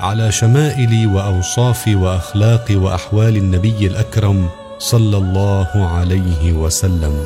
على 0.00 0.32
شمائل 0.32 1.06
واوصاف 1.06 1.88
واخلاق 1.88 2.66
وأحوال 2.70 3.36
النبي 3.36 3.86
الأكرم 3.86 4.48
صلى 4.78 5.16
الله 5.16 5.70
عليه 5.76 6.52
وسلم. 6.52 7.24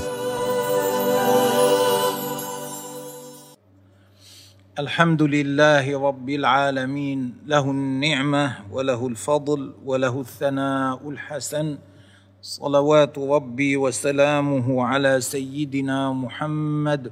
الحمد 4.78 5.23
لله 5.23 5.87
رب 6.09 6.28
العالمين 6.30 7.47
له 7.47 7.70
النعمة 7.70 8.52
وله 8.73 9.06
الفضل 9.06 9.72
وله 9.84 10.20
الثناء 10.20 11.11
الحسن. 11.11 11.78
صلوات 12.42 13.19
ربي 13.19 13.77
وسلامه 13.77 14.84
على 14.84 15.20
سيدنا 15.20 16.12
محمد 16.12 17.11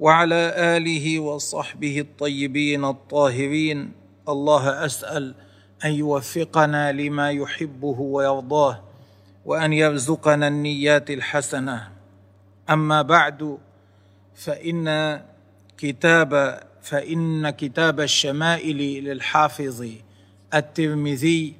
وعلى 0.00 0.42
آله 0.76 1.20
وصحبه 1.20 2.00
الطيبين 2.00 2.84
الطاهرين. 2.84 3.99
الله 4.32 4.84
أسأل 4.84 5.34
أن 5.84 5.90
يوفقنا 5.92 6.92
لما 6.92 7.30
يحبه 7.30 8.00
ويرضاه 8.00 8.80
وأن 9.44 9.72
يرزقنا 9.72 10.48
النيات 10.48 11.10
الحسنة. 11.10 11.88
أما 12.70 13.02
بعد 13.02 13.58
فإن 14.34 15.20
كتاب 15.78 16.60
فإن 16.82 17.50
كتاب 17.50 18.00
الشمائل 18.00 19.04
للحافظ 19.04 19.86
الترمذي 20.54 21.54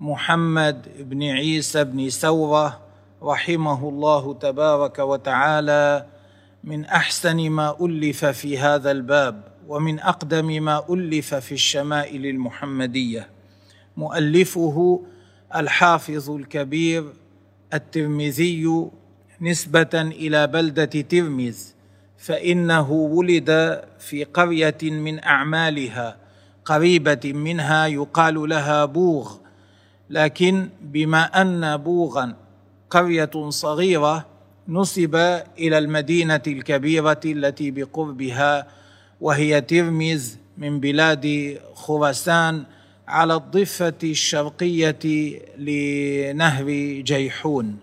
محمد 0.00 0.88
بن 0.98 1.22
عيسى 1.22 1.84
بن 1.84 2.10
سوره 2.10 2.80
رحمه 3.22 3.88
الله 3.88 4.34
تبارك 4.34 4.98
وتعالى 4.98 6.06
من 6.64 6.84
أحسن 6.84 7.50
ما 7.50 7.76
ألف 7.80 8.24
في 8.24 8.58
هذا 8.58 8.90
الباب. 8.90 9.49
ومن 9.70 10.00
أقدم 10.00 10.64
ما 10.64 10.82
ألف 10.90 11.34
في 11.34 11.52
الشمائل 11.52 12.26
المحمدية. 12.26 13.28
مؤلفه 13.96 15.02
الحافظ 15.56 16.30
الكبير 16.30 17.04
الترمذي 17.74 18.88
نسبة 19.40 19.90
إلى 19.94 20.46
بلدة 20.46 20.84
ترمز 20.84 21.74
فإنه 22.18 22.90
ولد 22.90 23.80
في 23.98 24.24
قرية 24.24 24.78
من 24.82 25.24
أعمالها 25.24 26.16
قريبة 26.64 27.20
منها 27.24 27.86
يقال 27.86 28.48
لها 28.48 28.84
بوغ 28.84 29.36
لكن 30.10 30.68
بما 30.82 31.42
أن 31.42 31.76
بوغا 31.76 32.36
قرية 32.90 33.30
صغيرة 33.48 34.26
نسب 34.68 35.16
إلى 35.58 35.78
المدينة 35.78 36.42
الكبيرة 36.46 37.20
التي 37.24 37.70
بقربها 37.70 38.80
وهي 39.20 39.60
ترمز 39.60 40.38
من 40.58 40.80
بلاد 40.80 41.58
خراسان 41.74 42.64
على 43.08 43.34
الضفة 43.34 43.98
الشرقية 44.04 44.98
لنهر 45.58 46.70
جيحون. 47.00 47.78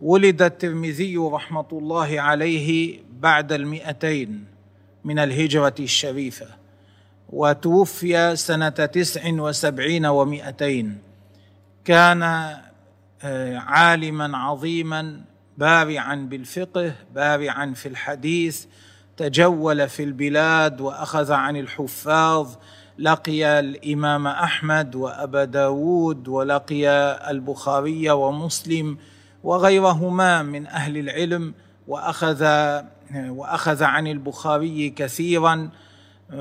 ولد 0.00 0.42
الترمذي 0.42 1.16
رحمة 1.16 1.66
الله 1.72 2.20
عليه 2.20 2.98
بعد 3.20 3.52
المئتين 3.52 4.44
من 5.04 5.18
الهجرة 5.18 5.74
الشريفة 5.80 6.46
وتوفي 7.28 8.36
سنة 8.36 8.68
تسع 8.68 9.32
وسبعين 9.32 10.06
ومئتين. 10.06 10.98
كان 11.84 12.22
عالما 13.56 14.38
عظيما 14.38 15.20
بارعا 15.58 16.14
بالفقه 16.14 16.94
بارعا 17.14 17.72
في 17.76 17.88
الحديث 17.88 18.64
تجول 19.20 19.88
في 19.88 20.02
البلاد 20.02 20.80
وأخذ 20.80 21.32
عن 21.32 21.56
الحفاظ 21.56 22.48
لقي 22.98 23.60
الإمام 23.60 24.26
أحمد 24.26 24.94
وأبا 24.94 25.44
داود 25.44 26.28
ولقي 26.28 26.88
البخاري 27.30 28.10
ومسلم 28.10 28.98
وغيرهما 29.44 30.42
من 30.42 30.66
أهل 30.66 30.98
العلم 30.98 31.54
وأخذ 31.88 32.46
وأخذ 33.14 33.82
عن 33.82 34.06
البخاري 34.06 34.90
كثيرا. 34.90 35.70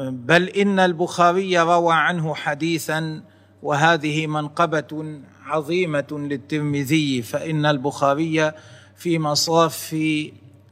بل 0.10 0.50
إن 0.50 0.80
البخاري 0.80 1.60
روى 1.60 1.94
عنه 1.94 2.36
حديثا 2.36 3.22
وهذه 3.64 4.28
منقبة 4.28 5.20
عظيمة 5.46 6.08
للترمذي 6.12 7.22
فإن 7.22 7.66
البخاري 7.66 8.52
في 8.96 9.20
مصاف 9.20 9.96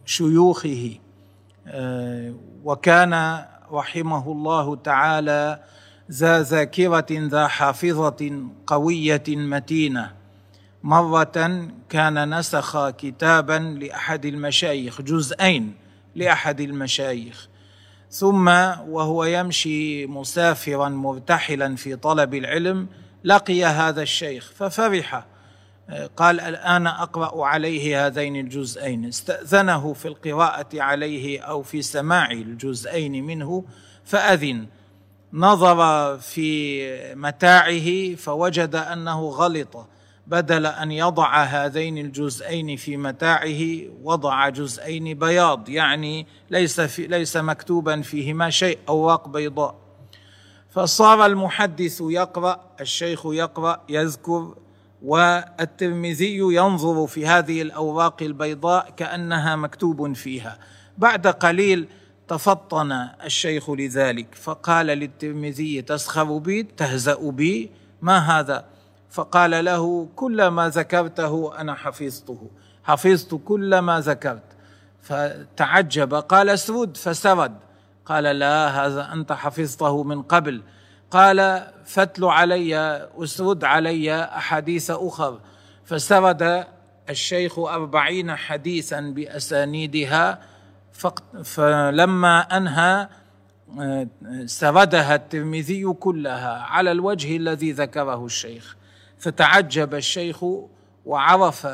شيوخه. 0.06 1.07
وكان 2.64 3.46
رحمه 3.72 4.32
الله 4.32 4.76
تعالى 4.76 5.60
ذا 6.12 6.42
ذاكرة 6.42 7.06
ذا 7.12 7.48
حافظة 7.48 8.50
قوية 8.68 9.24
متينة. 9.28 10.14
مرة 10.84 11.68
كان 11.90 12.38
نسخ 12.40 12.90
كتابا 12.90 13.78
لأحد 13.82 14.26
المشايخ 14.26 15.02
جزئين 15.02 15.74
لأحد 16.16 16.62
المشايخ. 16.62 17.50
ثم 18.12 18.48
وهو 18.88 19.24
يمشي 19.24 20.06
مسافرا 20.06 20.90
مرتحلا 20.90 21.76
في 21.76 21.96
طلب 21.96 22.34
العلم 22.36 22.88
لقي 23.24 23.66
هذا 23.66 24.02
الشيخ 24.02 24.52
ففرح 24.56 25.26
قال 26.18 26.40
الآن 26.40 26.88
أقرأ 26.88 27.46
عليه 27.46 28.06
هذين 28.06 28.36
الجزئين. 28.36 29.06
استأذنه 29.06 29.94
في 29.94 30.08
القراءة 30.08 30.82
عليه 30.82 31.40
أو 31.40 31.64
في 31.64 31.82
سماع 31.82 32.32
الجزئين 32.32 33.26
منه 33.26 33.66
فأذن. 34.06 34.68
نظر 35.34 36.18
في 36.18 37.16
متاعه 37.16 38.16
فوجد 38.16 38.76
أنه 38.76 39.30
غلط. 39.30 39.88
بدل 40.28 40.66
أن 40.66 40.92
يضع 40.92 41.44
هذين 41.44 41.98
الجزئين 41.98 42.76
في 42.76 42.98
متاعه 42.98 43.62
وضع 44.04 44.50
جزئين 44.50 45.20
بياض 45.20 45.70
يعني 45.70 46.28
ليس 46.50 46.82
في 46.82 47.08
ليس 47.08 47.38
مكتوبا 47.38 48.02
فيهما 48.02 48.50
شيء 48.50 48.80
اوراق 48.90 49.28
بيضاء. 49.28 49.76
فصار 50.70 51.26
المحدث 51.26 52.02
يقرأ 52.02 52.60
الشيخ 52.82 53.26
يقرأ 53.26 53.82
يذكر 53.90 54.56
والترمذي 55.02 56.38
ينظر 56.38 57.08
في 57.08 57.28
هذه 57.28 57.62
الأوراق 57.62 58.24
البيضاء 58.24 58.90
كأنها 58.98 59.56
مكتوب 59.56 60.14
فيها. 60.14 60.58
بعد 60.98 61.28
قليل 61.28 61.88
تفطن 62.28 62.92
الشيخ 63.24 63.70
لذلك 63.70 64.36
فقال 64.36 64.86
للترمذي 64.86 65.82
تسخر 65.82 66.38
بي؟ 66.38 66.64
تهزأ 66.64 67.30
بي؟ 67.30 67.72
ما 68.02 68.18
هذا؟ 68.18 68.66
فقال 69.10 69.66
له 69.66 70.08
كل 70.16 70.48
ما 70.48 70.70
ذكرته 70.70 71.62
أنا 71.62 71.74
حفظته 71.74 72.50
حفظت 72.84 73.42
كل 73.46 73.80
ما 73.80 74.00
ذكرت. 74.00 74.44
فتعجب 75.02 76.14
قال 76.14 76.50
اسرد 76.50 76.98
فسرد. 76.98 77.58
قال 78.06 78.24
لا 78.24 78.86
هذا 78.86 79.14
أنت 79.14 79.32
حفظته 79.32 80.04
من 80.04 80.22
قبل. 80.22 80.62
قال 81.12 81.68
فاتل 81.86 82.26
علي 82.26 82.76
اسرد 83.18 83.64
علي 83.64 84.24
أحاديث 84.24 84.92
أخر. 84.92 85.40
فسرد 85.86 86.66
الشيخ 87.10 87.60
أربعين 87.60 88.36
حديثا 88.36 89.02
بأسانيدها 89.02 90.40
فلما 91.44 92.40
أنهى 92.40 93.08
سردها 94.46 95.16
الترمذي 95.16 95.94
كلها 95.94 96.62
على 96.62 96.92
الوجه 96.92 97.38
الذي 97.38 97.72
ذكره 97.72 98.26
الشيخ. 98.26 98.76
فتعجب 99.18 99.96
الشيخ 99.96 100.44
وعرف 101.06 101.68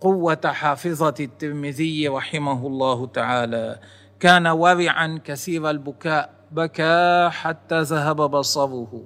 قوة 0.00 0.40
حافظة 0.44 1.14
الترمذي 1.20 2.08
رحمه 2.08 2.66
الله 2.66 3.06
تعالى. 3.06 3.78
كان 4.20 4.46
ورعا 4.46 5.20
كثير 5.24 5.70
البكاء. 5.70 6.30
بكى 6.54 7.28
حتى 7.32 7.80
ذهب 7.80 8.16
بصره 8.30 9.02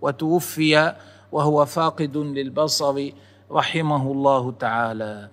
وتوفي 0.00 0.94
وهو 1.32 1.64
فاقد 1.66 2.16
للبصر 2.16 3.10
رحمه 3.50 4.12
الله 4.12 4.52
تعالى. 4.52 5.28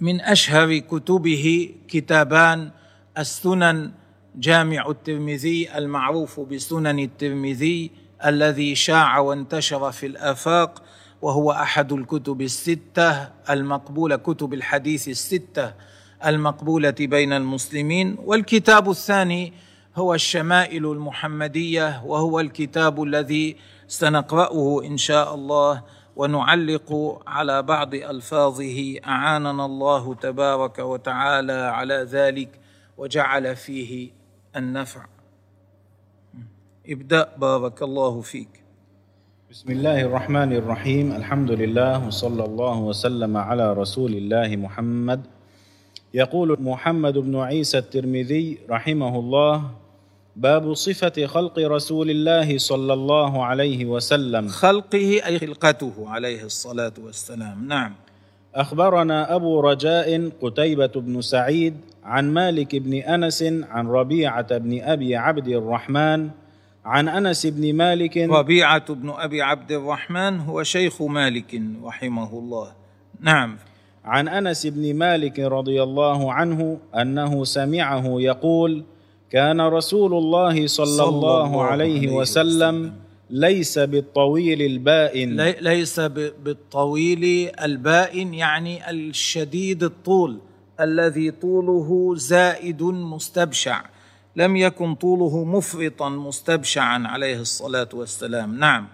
من 0.00 0.20
أشهر 0.20 0.78
كتبه 0.78 1.74
كتابان 1.88 2.70
السنن 3.18 3.90
جامع 4.36 4.90
الترمذي 4.90 5.78
المعروف 5.78 6.40
بسنن 6.40 6.98
الترمذي 6.98 7.90
الذي 8.24 8.74
شاع 8.74 9.18
وانتشر 9.18 9.92
في 9.92 10.06
الآفاق 10.06 10.82
وهو 11.22 11.52
أحد 11.52 11.92
الكتب 11.92 12.40
الستة 12.40 13.28
المقبوله 13.50 14.16
كتب 14.16 14.54
الحديث 14.54 15.08
الستة 15.08 15.74
المقبولة 16.26 16.94
بين 17.00 17.32
المسلمين 17.32 18.16
والكتاب 18.24 18.90
الثاني 18.90 19.52
هو 19.96 20.14
الشمائل 20.14 20.86
المحمدية 20.86 22.02
وهو 22.04 22.40
الكتاب 22.40 23.02
الذي 23.02 23.56
سنقرأه 23.86 24.84
إن 24.84 24.96
شاء 24.96 25.34
الله 25.34 25.82
ونعلق 26.16 27.20
على 27.26 27.62
بعض 27.62 27.94
ألفاظه. 27.94 28.96
أعاننا 29.06 29.64
الله 29.66 30.14
تبارك 30.14 30.78
وتعالى 30.78 31.52
على 31.52 31.94
ذلك 31.94 32.48
وجعل 32.98 33.56
فيه 33.56 34.10
النفع. 34.56 35.06
ابدأ 36.88 37.28
بارك 37.36 37.82
الله 37.82 38.20
فيك. 38.20 38.62
بسم 39.50 39.70
الله 39.70 40.00
الرحمن 40.00 40.52
الرحيم. 40.52 41.12
الحمد 41.12 41.50
لله 41.50 42.06
وصلى 42.06 42.44
الله 42.44 42.78
وسلم 42.78 43.36
على 43.36 43.72
رسول 43.72 44.12
الله 44.12 44.56
محمد. 44.56 45.20
يقول 46.14 46.62
محمد 46.62 47.18
بن 47.18 47.36
عيسى 47.36 47.78
الترمذي 47.78 48.58
رحمه 48.70 49.18
الله 49.18 49.81
باب 50.36 50.74
صفة 50.74 51.26
خلق 51.26 51.58
رسول 51.58 52.10
الله 52.10 52.58
صلى 52.58 52.92
الله 52.92 53.44
عليه 53.44 53.84
وسلم. 53.84 54.48
خلقه 54.48 55.26
أي 55.26 55.38
خلقته 55.38 55.92
عليه 56.06 56.44
الصلاة 56.44 56.92
والسلام. 57.04 57.68
نعم. 57.68 57.92
أخبرنا 58.54 59.34
أبو 59.34 59.60
رجاء 59.60 60.30
قتيبة 60.42 60.92
بن 60.96 61.20
سعيد 61.20 61.76
عن 62.04 62.30
مالك 62.30 62.76
بن 62.76 62.94
أنس 62.94 63.42
عن 63.42 63.88
ربيعة 63.88 64.58
بن 64.58 64.82
أبي 64.82 65.16
عبد 65.16 65.48
الرحمن 65.48 66.30
عن 66.84 67.08
أنس 67.08 67.46
بن 67.46 67.74
مالك. 67.74 68.16
ربيعة 68.16 68.94
بن 68.94 69.10
أبي 69.10 69.42
عبد 69.42 69.72
الرحمن 69.72 70.40
هو 70.40 70.62
شيخ 70.62 71.02
مالك 71.02 71.62
رحمه 71.84 72.38
الله. 72.38 72.72
نعم. 73.20 73.56
عن 74.04 74.28
أنس 74.28 74.66
بن 74.66 74.94
مالك 74.94 75.38
رضي 75.38 75.82
الله 75.82 76.32
عنه 76.32 76.78
أنه 76.96 77.44
سمعه 77.44 78.04
يقول 78.06 78.84
كان 79.32 79.60
رسول 79.60 80.14
الله 80.14 80.66
صلى, 80.66 81.04
الله, 81.08 81.62
عليه 81.62 82.08
وسلم, 82.08 82.92
ليس 83.30 83.78
بالطويل 83.78 84.62
البائن. 84.62 85.36
لي- 85.36 85.56
ليس 85.60 86.00
بالطويل 86.00 87.50
البائن 87.64 88.34
يعني 88.34 88.90
الشديد 88.90 89.82
الطول 89.82 90.38
الذي 90.80 91.30
طوله 91.30 92.14
زائد 92.16 92.82
مستبشع. 92.82 93.82
لم 94.36 94.56
يكن 94.56 94.94
طوله 94.94 95.44
مفرطا 95.44 96.08
مستبشعا 96.08 97.02
عليه 97.06 97.40
الصلاة 97.40 97.88
والسلام. 97.94 98.58
نعم. 98.58 98.88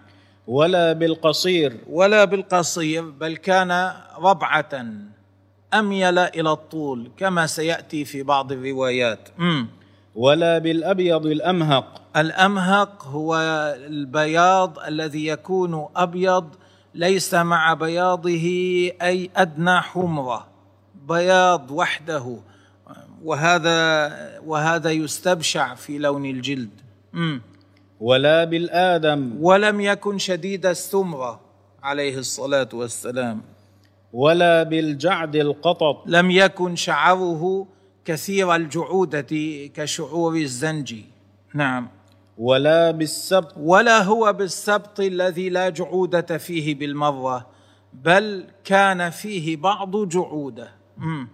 ولا 0.46 0.92
بالقصير. 0.92 1.76
ولا 1.90 2.24
بالقصير 2.24 3.02
بل 3.10 3.36
كان 3.36 3.92
ربعة 4.18 4.84
أميل 5.74 6.18
إلى 6.18 6.52
الطول 6.52 7.10
كما 7.16 7.46
سيأتي 7.46 8.04
في 8.04 8.22
بعض 8.22 8.52
الروايات. 8.52 9.28
مم. 9.38 9.66
ولا 10.18 10.58
بالأبيض 10.58 11.26
الأمهق. 11.26 12.02
الأمهق 12.16 13.04
هو 13.04 13.36
البياض 13.86 14.78
الذي 14.78 15.26
يكون 15.26 15.88
أبيض 15.96 16.54
ليس 16.94 17.34
مع 17.34 17.74
بياضه 17.74 18.30
أي 19.02 19.30
أدنى 19.36 19.80
حمرة. 19.80 20.46
بياض 21.08 21.70
وحده. 21.70 22.36
وهذا 23.24 24.10
وهذا 24.46 24.90
يستبشع 24.90 25.74
في 25.74 25.98
لون 25.98 26.24
الجلد. 26.26 26.70
مم. 27.12 27.42
ولا 28.00 28.44
بالآدم. 28.44 29.36
ولم 29.40 29.80
يكن 29.80 30.18
شديد 30.18 30.66
السمرة 30.66 31.40
عليه 31.82 32.18
الصلاة 32.18 32.68
والسلام. 32.72 33.42
ولا 34.12 34.62
بالجعد 34.62 35.36
القطط. 35.36 36.02
لم 36.06 36.30
يكن 36.30 36.76
شعره 36.76 37.66
كثير 38.08 38.54
الجعوده 38.54 39.26
كشعور 39.74 40.36
الزنجي 40.36 41.04
نعم. 41.54 41.88
ولا 42.38 42.90
بالسبط. 42.90 43.54
ولا 43.56 44.02
هو 44.02 44.32
بالسبط 44.32 45.00
الذي 45.00 45.48
لا 45.48 45.68
جعودة 45.68 46.38
فيه 46.38 46.74
بالمرة 46.74 47.46
بل 47.92 48.44
كان 48.64 49.10
فيه 49.10 49.56
بعض 49.56 50.08
جعودة. 50.08 50.70
مم. 50.96 51.28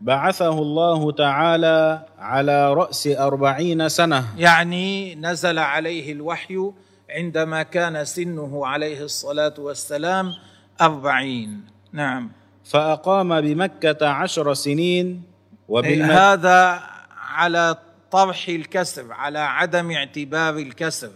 بعثه 0.00 0.58
الله 0.58 1.12
تعالى 1.12 2.06
على 2.18 2.74
رأس 2.74 3.06
أربعين 3.06 3.88
سنة. 3.88 4.24
يعني 4.38 5.14
نزل 5.14 5.58
عليه 5.58 6.12
الوحي 6.12 6.72
عندما 7.10 7.62
كان 7.62 8.04
سنه 8.04 8.66
عليه 8.66 9.02
الصلاة 9.04 9.54
والسلام 9.58 10.32
أربعين. 10.80 11.64
نعم. 11.92 12.30
فأقام 12.64 13.40
بمكة 13.40 14.08
عشر 14.08 14.54
سنين 14.54 15.27
وبالمدينه 15.68 16.14
هذا 16.14 16.82
على 17.16 17.76
طرح 18.10 18.48
الكسر 18.48 19.12
على 19.12 19.38
عدم 19.38 19.90
اعتبار 19.90 20.56
الكسر 20.56 21.10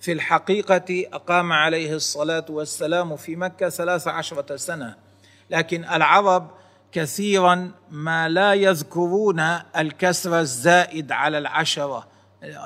في 0.00 0.12
الحقيقة 0.12 1.04
أقام 1.12 1.52
عليه 1.52 1.94
الصلاة 1.94 2.44
والسلام 2.48 3.16
في 3.16 3.36
مكة 3.36 3.68
ثلاث 3.68 4.08
عشرة 4.08 4.56
سنة 4.56 4.94
لكن 5.50 5.84
العرب 5.84 6.50
كثيرا 6.92 7.70
ما 7.90 8.28
لا 8.28 8.54
يذكرون 8.54 9.40
الكسر 9.76 10.40
الزائد 10.40 11.12
على 11.12 11.38
العشرة 11.38 12.06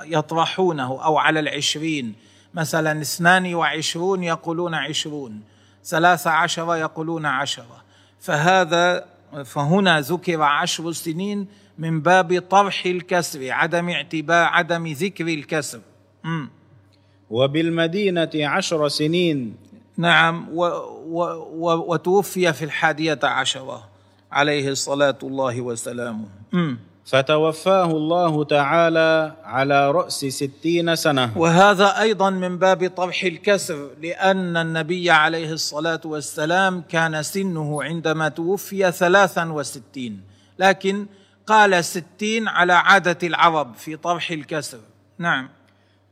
يطرحونه 0.04 1.04
أو 1.04 1.18
على 1.18 1.40
العشرين. 1.40 2.14
مثلا 2.54 3.00
اثنان 3.00 3.54
وعشرون 3.54 4.24
يقولون 4.24 4.74
عشرون 4.74 5.42
ثلاث 5.84 6.26
عشر 6.26 6.76
يقولون 6.76 7.26
عشرة. 7.26 7.84
فهذا 8.20 9.04
فهنا 9.44 10.00
ذكر 10.00 10.42
عشر 10.42 10.92
سنين 10.92 11.46
من 11.78 12.00
باب 12.00 12.42
طرح 12.50 12.86
الكسر 12.86 13.50
عدم 13.50 13.88
اعتبار 13.88 14.46
عدم 14.46 14.86
ذكر 14.86 15.28
الكسر 15.28 15.80
مم. 16.24 16.50
وبالمدينة 17.30 18.30
عشر 18.34 18.88
سنين 18.88 19.56
نعم 19.96 20.48
و 20.52 20.64
و 21.06 21.22
و 21.52 21.92
وتوفي 21.92 22.52
في 22.52 22.64
الحادية 22.64 23.18
عشرة 23.22 23.88
عليه 24.32 24.68
الصلاة 24.68 25.18
الله 25.22 25.60
وسلامه. 25.60 26.28
فتوفاه 27.08 27.90
الله 27.90 28.44
تعالى 28.44 29.32
على 29.44 29.90
رأس 29.90 30.24
ستين 30.24 30.96
سنة. 30.96 31.38
وهذا 31.38 32.00
أيضا 32.00 32.30
من 32.30 32.58
باب 32.58 32.90
طرح 32.96 33.24
الكسر 33.24 33.90
لأن 34.02 34.56
النبي 34.56 35.10
عليه 35.10 35.52
الصلاة 35.52 36.00
والسلام 36.04 36.82
كان 36.88 37.22
سنه 37.22 37.82
عندما 37.82 38.28
توفي 38.28 38.92
ثلاثا 38.92 39.44
وستين. 39.44 40.20
لكن 40.58 41.06
قال 41.46 41.84
ستين 41.84 42.48
على 42.48 42.72
عادة 42.72 43.18
العرب 43.28 43.74
في 43.74 43.96
طرح 43.96 44.30
الكسر. 44.30 44.80
نعم. 45.18 45.48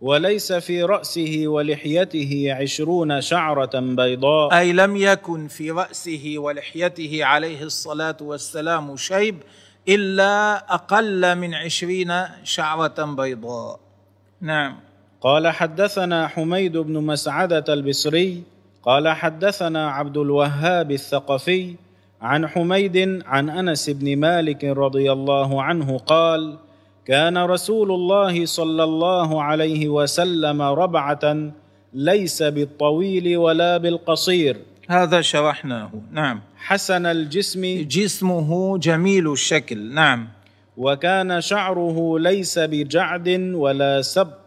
وليس 0.00 0.52
في 0.52 0.82
رأسه 0.82 1.42
ولحيته 1.46 2.56
عشرون 2.60 3.20
شعرة 3.20 3.80
بيضاء. 3.80 4.58
أي 4.58 4.72
لم 4.72 4.96
يكن 4.96 5.48
في 5.48 5.70
رأسه 5.70 6.34
ولحيته 6.36 7.24
عليه 7.24 7.62
الصلاة 7.62 8.16
والسلام 8.20 8.96
شيب 8.96 9.36
إلا 9.88 10.56
أقل 10.74 11.38
من 11.38 11.54
عشرين 11.54 12.12
شعره 12.44 13.04
بيضاء. 13.04 13.80
نعم. 14.40 14.76
قال 15.20 15.48
حدثنا 15.48 16.28
حميد 16.28 16.76
بن 16.76 17.04
مسعدة 17.04 17.64
البصري 17.68 18.42
قال 18.82 19.08
حدثنا 19.08 19.90
عبد 19.90 20.16
الوهاب 20.16 20.90
الثقفي 20.90 21.74
عن 22.22 22.46
حميد 22.46 23.22
عن 23.26 23.50
أنس 23.50 23.90
بن 23.90 24.16
مالك 24.16 24.64
رضي 24.64 25.12
الله 25.12 25.62
عنه 25.62 25.98
قال 25.98 26.58
كان 27.06 27.38
رسول 27.38 27.92
الله 27.92 28.46
صلى 28.46 28.84
الله 28.84 29.42
عليه 29.42 29.88
وسلم 29.88 30.62
ربعة 30.62 31.50
ليس 31.94 32.42
بالطويل 32.42 33.36
ولا 33.36 33.76
بالقصير. 33.76 34.56
هذا 34.88 35.20
شرحناه. 35.20 35.90
نعم. 36.12 36.40
حسن 36.56 37.06
الجسم. 37.06 37.62
جسمه 37.88 38.78
جميل 38.78 39.32
الشكل. 39.32 39.94
نعم. 39.94 40.28
وكان 40.76 41.40
شعره 41.40 42.18
ليس 42.18 42.58
بجعد 42.58 43.28
ولا 43.54 44.02
سبط 44.02 44.38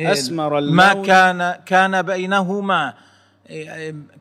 أسمر 0.00 0.58
اللون. 0.58 0.76
ما 0.76 0.92
كان 0.92 1.54
كان 1.66 2.02
بينهما 2.02 2.94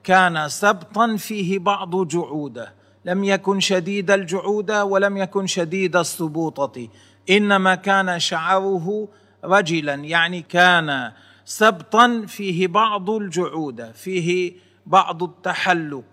كان 0.04 0.50
سبطا 0.50 1.16
فيه 1.16 1.60
بعض 1.60 2.08
جعوده. 2.08 2.74
لم 3.06 3.24
يكن 3.24 3.60
شديد 3.60 4.12
الجعوده 4.12 4.86
ولم 4.86 5.18
يكن 5.18 5.48
شديد 5.48 5.96
السبوطة. 5.96 6.88
إنما 7.30 7.76
كان 7.76 8.20
شعره 8.20 9.08
رجلا 9.44 9.94
يعني 9.94 10.42
كان 10.42 11.12
سبطا 11.46 12.24
فيه 12.28 12.68
بعض 12.68 13.10
الجعوده 13.10 13.92
فيه 13.92 14.54
بعض 14.88 15.24
التحلق 15.24 16.04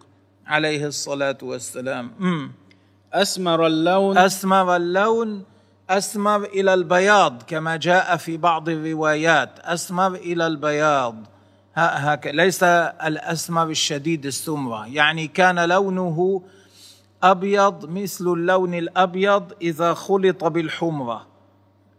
عليه 0.46 0.86
الصلاة 0.86 1.38
والسلام. 1.42 2.12
مم. 2.18 2.52
أسمر 3.12 3.66
اللون. 3.66 4.18
أسمر 4.18 4.76
اللون 4.76 5.44
أسمر 5.90 6.44
إلى 6.44 6.74
البياض 6.74 7.42
كما 7.42 7.76
جاء 7.76 8.16
في 8.16 8.36
بعض 8.36 8.68
الروايات. 8.68 9.58
أسمر 9.58 10.14
إلى 10.14 10.46
البياض. 10.46 11.14
هكذا. 11.74 12.32
ليس 12.32 12.62
الأسمر 12.62 13.70
الشديد 13.70 14.26
السمرة. 14.26 14.86
يعني 14.86 15.26
كان 15.26 15.68
لونه 15.68 16.42
أبيض 17.22 17.90
مثل 17.90 18.24
اللون 18.24 18.74
الأبيض 18.74 19.52
إذا 19.62 19.94
خلط 19.94 20.44
بالحمرة. 20.44 21.26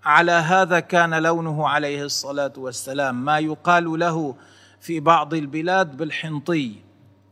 على 0.04 0.32
هذا 0.32 0.80
كان 0.80 1.24
لونه 1.24 1.68
عليه 1.68 2.04
الصلاة 2.04 2.54
والسلام. 2.58 3.26
ما 3.26 3.40
يقال 3.40 4.00
له 4.00 4.36
في 4.86 5.00
بعض 5.00 5.34
البلاد 5.34 5.98
بالحنطي. 5.98 6.72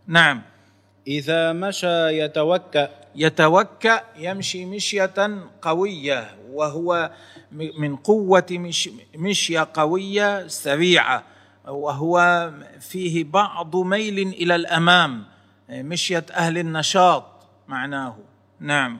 نعم. 0.08 0.42
إذا 1.08 1.54
مشى 1.54 2.20
يتوكأ. 2.20 2.90
يتوكأ 3.16 4.04
يمشي 4.18 4.66
مشية 4.66 5.14
قوية 5.62 6.30
وهو 6.52 7.12
من 7.52 7.96
قوة 7.96 8.46
مش 8.52 8.90
مشية 9.16 9.68
قوية 9.74 10.48
سريعة 10.48 11.24
وهو 11.68 12.52
فيه 12.80 13.24
بعض 13.24 13.76
ميل 13.76 14.20
إلى 14.20 14.56
الأمام 14.56 15.24
مشية 15.70 16.26
أهل 16.34 16.58
النشاط 16.58 17.26
معناه. 17.68 18.16
نعم. 18.60 19.00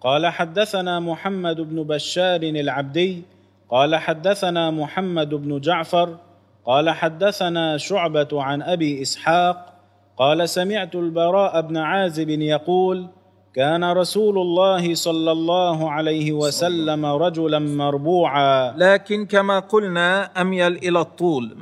قال 0.00 0.26
حدثنا 0.26 1.00
محمد 1.00 1.60
بن 1.60 1.82
بشار 1.82 2.42
العبدي 2.42 3.22
قال 3.68 3.96
حدثنا 3.96 4.70
محمد 4.70 5.34
بن 5.34 5.60
جعفر 5.60 6.25
قال 6.66 6.90
حدثنا 6.90 7.76
شعبة 7.76 8.28
عن 8.32 8.62
أبي 8.62 9.02
إسحاق 9.02 9.72
قال 10.16 10.48
سمعت 10.48 10.94
البراء 10.94 11.60
بن 11.60 11.76
عازب 11.76 12.28
يقول 12.28 13.08
كان 13.54 13.84
رسول 13.84 14.38
الله 14.38 14.94
صلى 14.94 15.32
الله 15.32 15.90
عليه 15.90 16.32
وسلم 16.32 17.06
رجلا 17.06 17.58
مربوعا. 17.58 18.74
لكن 18.76 19.26
كما 19.26 19.58
قلنا 19.58 20.40
أميل 20.40 20.76
إلى 20.76 21.00
الطول. 21.00 21.56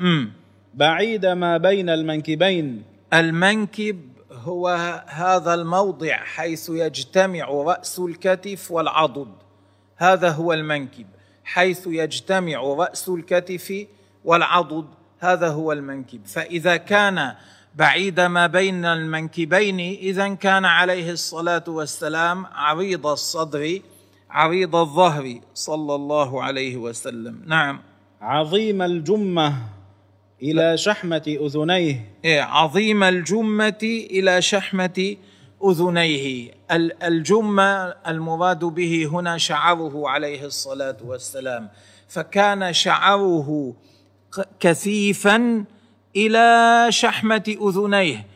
بعيد 0.75 1.27
ما 1.27 1.57
بين 1.57 1.91
المنكبين. 1.91 2.83
المنكب 3.13 4.01
هو 4.33 4.69
هذا 5.07 5.55
الموضع 5.55 6.17
حيث 6.17 6.71
يجتمع 6.71 7.45
رأس 7.45 7.99
الكتف 7.99 8.71
والعضد. 8.71 9.29
هذا 9.97 10.31
هو 10.31 10.53
المنكب 10.53 11.07
حيث 11.45 11.87
يجتمع 11.87 12.61
رأس 12.61 13.09
الكتف 13.09 13.87
والعضد 14.25 14.87
هذا 15.19 15.49
هو 15.49 15.73
المنكب. 15.73 16.21
فإذا 16.27 16.77
كان 16.77 17.35
بعيد 17.75 18.21
ما 18.21 18.47
بين 18.47 18.85
المنكبين 18.85 19.81
إذا 19.81 20.35
كان 20.35 20.65
عليه 20.65 21.11
الصلاة 21.11 21.65
والسلام 21.69 22.47
عريض 22.47 23.07
الصدر 23.07 23.81
عريض 24.31 24.77
الظهر 24.77 25.41
صلى 25.55 25.95
الله 25.95 26.43
عليه 26.43 26.77
وسلم. 26.77 27.43
نعم. 27.47 27.81
عظيم 28.21 28.83
الجمة 28.83 29.55
إلى 30.43 30.77
شحمة 30.77 31.37
أذنيه. 31.41 32.13
إيه 32.25 32.43
عظيم 32.43 33.03
الجمة 33.03 33.79
إلى 34.11 34.43
شحمة 34.43 35.17
أذنيه. 35.65 36.51
الجمة 37.03 37.95
المراد 38.09 38.65
به 38.65 39.09
هنا 39.13 39.39
شعره 39.39 40.09
عليه 40.09 40.45
الصلاة 40.45 40.97
والسلام. 41.05 41.69
فكان 42.09 42.73
شعره 42.73 43.75
كثيفا 44.61 45.65
إلى 46.17 46.87
شحمة 46.91 47.57
أذنيه. 47.69 48.27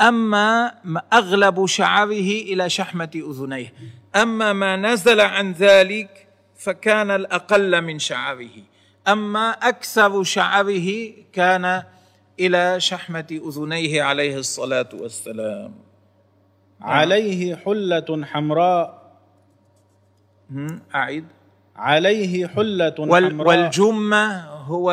أما 0.00 0.74
أغلب 1.12 1.66
شعره 1.66 2.30
إلى 2.50 2.70
شحمة 2.70 3.10
أذنيه. 3.14 3.72
أما 4.16 4.52
ما 4.52 4.76
نزل 4.76 5.20
عن 5.20 5.52
ذلك 5.52 6.28
فكان 6.58 7.10
الأقل 7.10 7.82
من 7.82 7.98
شعره. 7.98 8.56
أما 9.08 9.50
أكثر 9.50 10.22
شعره 10.22 11.12
كان 11.32 11.82
إلى 12.40 12.80
شحمة 12.80 13.26
أذنيه 13.48 14.02
عليه 14.02 14.36
الصلاة 14.36 14.88
والسلام. 14.94 15.74
عليه 16.80 17.56
حلة 17.56 18.24
حمراء. 18.24 19.12
أعيد. 20.94 21.24
عليه 21.76 22.46
حلة 22.46 22.94
حمراء. 22.98 23.46
والجمة 23.46 24.57
هو 24.68 24.92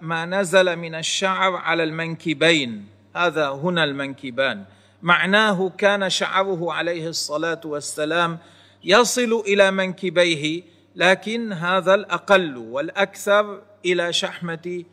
ما 0.00 0.24
نزل 0.26 0.76
من 0.76 0.94
الشعر 0.94 1.56
على 1.56 1.84
المنكبين. 1.84 2.86
هذا 3.16 3.48
هنا 3.48 3.84
المنكبان. 3.84 4.64
معناه 5.02 5.72
كان 5.78 6.10
شعره 6.10 6.72
عليه 6.72 7.08
الصلاة 7.08 7.60
والسلام 7.64 8.38
يصل 8.84 9.42
إلى 9.46 9.70
منكبيه 9.70 10.62
لكن 10.96 11.52
هذا 11.52 11.94
الأقل 11.94 12.56
والأكثر 12.56 13.62
إلى 13.84 14.12
شحمة 14.12 14.84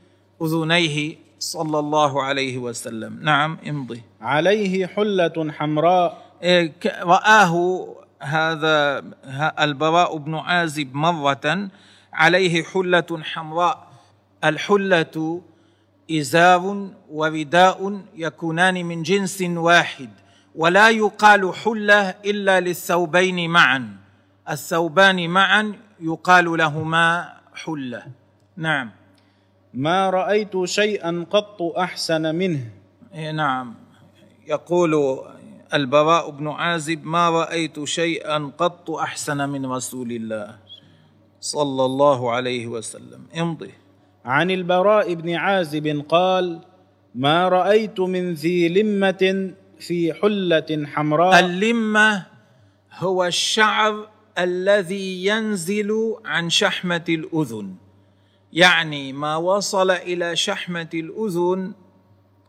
أذنيه 0.41 1.15
صلى 1.39 1.79
الله 1.79 2.23
عليه 2.23 2.57
وسلم. 2.57 3.19
نعم 3.21 3.57
امضي. 3.69 4.01
عليه 4.21 4.87
حلة 4.87 5.51
حمراء. 5.57 6.25
إيه، 6.43 6.73
رآه 7.03 7.85
هذا 8.19 9.03
البراء 9.59 10.17
بن 10.17 10.35
عازب 10.35 10.95
مرة 10.95 11.69
عليه 12.13 12.63
حلة 12.63 13.21
حمراء. 13.21 13.90
الحلة 14.43 15.41
إزار 16.11 16.89
ورداء 17.11 18.01
يكونان 18.15 18.85
من 18.85 19.03
جنس 19.03 19.41
واحد 19.41 20.09
ولا 20.55 20.89
يقال 20.89 21.53
حلة 21.55 22.09
إلا 22.09 22.59
للثوبين 22.59 23.49
معا. 23.49 23.97
الثوبان 24.49 25.29
معا 25.29 25.73
يقال 25.99 26.57
لهما 26.57 27.33
حلة. 27.53 28.03
نعم. 28.57 28.91
ما 29.73 30.09
رأيت 30.09 30.63
شيئا 30.65 31.25
قط 31.31 31.61
أحسن 31.61 32.35
منه. 32.35 32.69
إيه، 33.13 33.31
نعم. 33.31 33.75
يقول 34.47 35.19
البراء 35.73 36.29
بن 36.29 36.47
عازب 36.47 37.05
ما 37.05 37.29
رأيت 37.29 37.83
شيئا 37.83 38.51
قط 38.57 38.91
أحسن 38.91 39.49
من 39.49 39.65
رسول 39.65 40.11
الله 40.11 40.57
صلى 41.39 41.85
الله 41.85 42.31
عليه 42.31 42.67
وسلم. 42.67 43.25
امضي. 43.39 43.73
عن 44.25 44.51
البراء 44.51 45.13
بن 45.13 45.35
عازب 45.35 46.05
قال 46.09 46.61
ما 47.15 47.49
رأيت 47.49 47.99
من 47.99 48.33
ذي 48.33 48.69
لمة 48.69 49.53
في 49.79 50.13
حلة 50.13 50.85
حمراء. 50.85 51.39
اللمة 51.39 52.25
هو 52.93 53.25
الشعر 53.25 54.09
الذي 54.37 55.25
ينزل 55.25 56.15
عن 56.25 56.49
شحمة 56.49 57.05
الأذن. 57.09 57.75
يعني 58.53 59.13
ما 59.13 59.35
وصل 59.35 59.91
إلى 59.91 60.35
شحمة 60.35 60.89
الأذن 60.93 61.73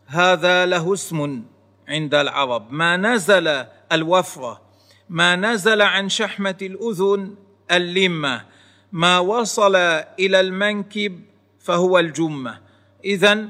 هذا 0.06 0.66
له 0.66 0.92
اسم 0.92 1.42
عند 1.88 2.14
العرب. 2.14 2.72
ما 2.72 2.96
نزل 2.96 3.64
الوفرة 3.92 4.60
ما 5.08 5.36
نزل 5.36 5.82
عن 5.82 6.08
شحمة 6.08 6.56
الأذن 6.62 7.34
اللمة. 7.70 8.44
ما 8.92 9.18
وصل 9.18 9.76
إلى 10.18 10.40
المنكب 10.40 11.20
فهو 11.62 11.99
الجمة. 11.99 12.59
اذا 13.04 13.49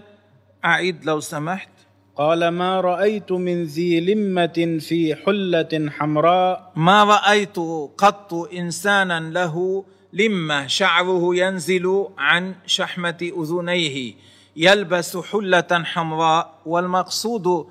أعيد 0.65 1.05
لو 1.05 1.21
سمحت. 1.21 1.69
قال 2.17 2.49
ما 2.49 2.81
رأيت 2.81 3.33
من 3.33 3.65
ذي 3.65 4.01
لمة 4.01 4.79
في 4.81 5.15
حلة 5.15 5.91
حمراء. 5.91 6.73
ما 6.77 7.05
رأيت 7.05 7.57
قط 7.99 8.35
إنسانا 8.35 9.21
له 9.21 9.85
لمة. 10.13 10.67
شعره 10.67 11.37
ينزل 11.37 12.07
عن 12.19 12.55
شحمة 12.67 13.33
أذنيه. 13.39 14.15
يلبس 14.57 15.17
حلة 15.17 15.83
حمراء. 15.85 16.55
والمقصود 16.67 17.67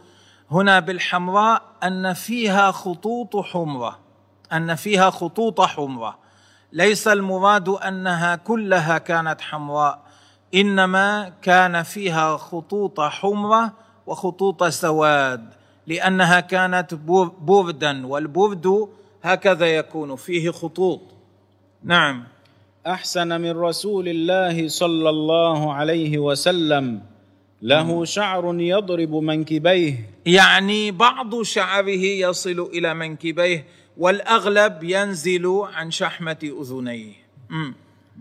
هنا 0.51 0.79
بالحمراء 0.79 1.61
أن 1.83 2.13
فيها 2.13 2.71
خطوط 2.71 3.37
حمرة. 3.37 3.99
أن 4.53 4.75
فيها 4.75 5.09
خطوط 5.09 5.61
حمرة. 5.61 6.17
ليس 6.73 7.07
المراد 7.07 7.69
أنها 7.69 8.35
كلها 8.35 8.97
كانت 8.97 9.41
حمراء. 9.41 10.10
إنما 10.55 11.33
كان 11.41 11.83
فيها 11.83 12.37
خطوط 12.37 13.01
حمرة 13.01 13.73
وخطوط 14.07 14.63
سواد 14.63 15.53
لأنها 15.87 16.39
كانت 16.39 16.93
بردا 17.41 18.07
والبرد 18.07 18.87
هكذا 19.23 19.65
يكون 19.65 20.15
فيه 20.15 20.49
خطوط. 20.49 21.01
نعم. 21.83 22.23
أحسن 22.87 23.41
من 23.41 23.51
رسول 23.51 24.07
الله 24.07 24.67
صلى 24.67 25.09
الله 25.09 25.73
عليه 25.73 26.17
وسلم. 26.17 27.01
له 27.61 28.05
شعر 28.05 28.55
يضرب 28.59 29.15
منكبيه. 29.15 30.09
يعني 30.25 30.91
بعض 30.91 31.41
شعره 31.41 32.03
يصل 32.25 32.69
إلى 32.73 32.93
منكبيه 32.93 33.65
والأغلب 33.97 34.83
ينزل 34.83 35.61
عن 35.73 35.91
شحمة 35.91 36.39
أذنيه. 36.61 37.13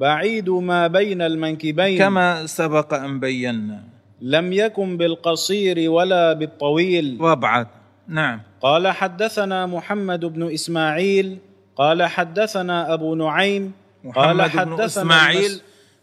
بعيد 0.00 0.48
ما 0.50 0.86
بين 0.86 1.22
المنكبين. 1.22 1.98
كما 1.98 2.46
سبق 2.46 2.94
أن 2.94 3.20
بينا. 3.20 3.84
لم 4.20 4.52
يكن 4.52 4.96
بالقصير 4.96 5.90
ولا 5.90 6.32
بالطويل. 6.32 7.18
وابعد. 7.20 7.66
نعم. 8.08 8.40
قال 8.60 8.88
حدثنا 8.88 9.66
محمد 9.66 10.24
بن 10.24 10.52
إسماعيل. 10.52 11.38
قال 11.76 12.02
حدثنا 12.02 12.94
أبو 12.94 13.14
نعيم. 13.14 13.72
محمد 14.04 14.24
قال 14.24 14.42
حدثنا 14.42 14.76
بن 14.76 14.82
إسماعيل 14.82 15.60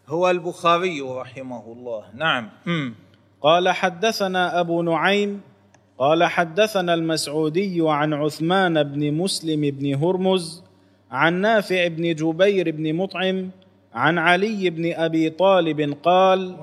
هو 0.07 0.29
البخاري 0.29 1.01
رحمه 1.01 1.63
الله. 1.73 2.03
نعم. 2.15 2.49
م. 2.65 2.91
قال 3.41 3.69
حدثنا 3.69 4.59
أبو 4.59 4.81
نعيم. 4.81 5.41
قال 5.99 6.23
حدثنا 6.23 6.93
المسعودي 6.93 7.77
عن 7.81 8.13
عثمان 8.13 8.83
بن 8.83 9.13
مسلم 9.13 9.61
بن 9.61 9.95
هرمز 9.95 10.63
عن 11.11 11.41
نافع 11.41 11.87
بن 11.87 12.15
جبير 12.15 12.71
بن 12.71 12.95
مطعم 12.95 13.49
عن 13.93 14.17
علي 14.17 14.69
بن 14.69 14.93
أبي 14.93 15.29
طالب 15.29 15.97
قال 16.03 16.55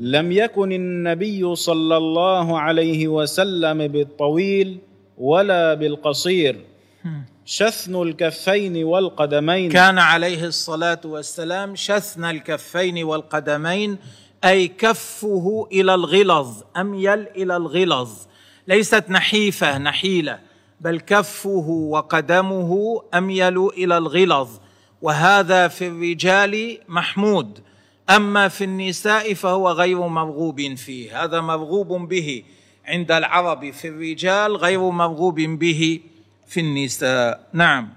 لم 0.00 0.32
يكن 0.32 0.72
النبي 0.72 1.54
صلى 1.56 1.96
الله 1.96 2.60
عليه 2.60 3.08
وسلم 3.08 3.88
بالطويل 3.88 4.78
ولا 5.18 5.74
بالقصير. 5.74 6.56
شثن 7.44 8.02
الكفين 8.02 8.84
والقدمين. 8.84 9.70
كان 9.70 9.98
عليه 9.98 10.44
الصلاة 10.44 11.00
والسلام 11.04 11.74
شثن 11.76 12.24
الكفين 12.24 13.04
والقدمين 13.04 13.96
أي 14.44 14.68
كفه 14.68 15.68
إلى 15.72 15.94
الغلظ 15.94 16.62
اميل 16.76 17.28
إلى 17.28 17.56
الغلظ. 17.56 18.10
ليست 18.68 19.04
نحيفة 19.10 19.78
نحيلة 19.78 20.38
بل 20.80 21.00
كفه 21.00 21.68
وقدمه 21.68 23.02
اميل 23.14 23.58
إلى 23.68 23.98
الغلظ. 23.98 24.48
وهذا 25.02 25.68
في 25.68 25.86
الرجال 25.86 26.78
محمود. 26.88 27.60
أما 28.10 28.48
في 28.48 28.64
النساء 28.64 29.34
فهو 29.34 29.70
غير 29.70 30.08
مرغوب 30.08 30.74
فيه. 30.74 31.24
هذا 31.24 31.40
مرغوب 31.40 32.08
به. 32.08 32.44
عند 32.84 33.12
العرب 33.12 33.70
في 33.70 33.88
الرجال 33.88 34.56
غير 34.56 34.90
مرغوب 34.90 35.40
به 35.40 36.00
في 36.46 36.60
النساء. 36.60 37.48
نعم. 37.52 37.88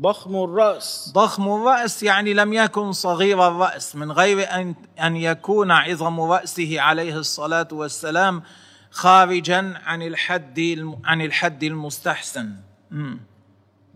ضخم 0.00 0.36
الرأس. 0.36 1.12
ضخم 1.14 1.48
الرأس 1.48 2.02
يعني 2.02 2.34
لم 2.34 2.52
يكن 2.52 2.92
صغير 2.92 3.48
الرأس. 3.48 3.96
من 3.96 4.12
غير 4.12 4.50
ان 4.54 4.74
أن 5.02 5.16
يكون 5.16 5.70
عظم 5.70 6.20
رأسه 6.20 6.80
عليه 6.80 7.16
الصلاة 7.16 7.68
والسلام 7.72 8.42
خارجا 8.90 9.74
عن 9.84 10.02
الحد 10.02 10.86
عن 11.04 11.20
الحد 11.20 11.64
المستحسن. 11.64 12.50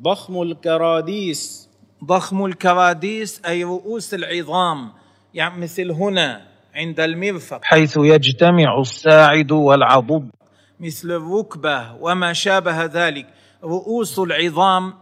ضخم 0.02 0.42
الكراديس. 0.42 1.67
ضخم 2.04 2.44
الكراديس 2.44 3.42
أي 3.46 3.64
رؤوس 3.64 4.14
العظام. 4.14 4.92
يعني 5.34 5.60
مثل 5.60 5.90
هنا 5.90 6.46
عند 6.74 7.00
المرفق. 7.00 7.60
حيث 7.62 7.96
يجتمع 7.96 8.80
الساعد 8.80 9.52
والعضد. 9.52 10.30
مثل 10.80 11.10
الركبة 11.10 11.94
وما 11.94 12.32
شابه 12.32 12.84
ذلك. 12.84 13.26
رؤوس 13.64 14.18
العظام 14.18 14.94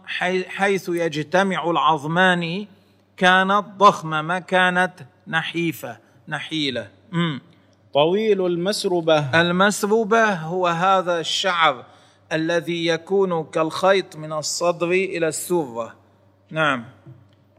حيث 0.47 0.89
يجتمع 0.89 1.69
العظمان 1.69 2.65
كانت 3.17 3.65
ضخمة 3.77 4.21
ما 4.21 4.39
كانت 4.39 4.93
نحيفة 5.27 5.97
نحيلة. 6.27 6.87
مم. 7.11 7.41
طويل 7.93 8.45
المسربة. 8.45 9.41
المسربة 9.41 10.33
هو 10.33 10.67
هذا 10.67 11.19
الشعر 11.19 11.85
الذي 12.31 12.85
يكون 12.85 13.43
كالخيط 13.43 14.15
من 14.15 14.33
الصدر 14.33 14.91
إلى 14.91 15.27
السرة. 15.27 15.95
نعم. 16.51 16.85